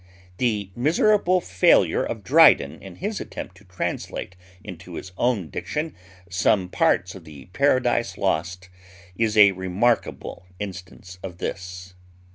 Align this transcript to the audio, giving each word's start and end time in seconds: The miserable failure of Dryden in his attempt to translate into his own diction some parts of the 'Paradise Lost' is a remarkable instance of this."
The 0.37 0.71
miserable 0.75 1.41
failure 1.41 2.03
of 2.03 2.23
Dryden 2.23 2.81
in 2.81 2.95
his 2.95 3.21
attempt 3.21 3.55
to 3.57 3.65
translate 3.65 4.35
into 4.63 4.95
his 4.95 5.11
own 5.15 5.51
diction 5.51 5.93
some 6.27 6.69
parts 6.69 7.13
of 7.13 7.23
the 7.23 7.45
'Paradise 7.53 8.17
Lost' 8.17 8.69
is 9.15 9.37
a 9.37 9.51
remarkable 9.51 10.47
instance 10.59 11.19
of 11.21 11.37
this." 11.37 11.93